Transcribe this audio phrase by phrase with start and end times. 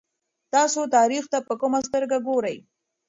[0.53, 2.57] تاسو تاریخ ته په کومه سترګه ګورئ؟